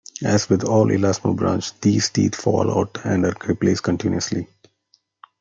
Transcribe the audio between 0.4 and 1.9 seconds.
with all elasmobranchs,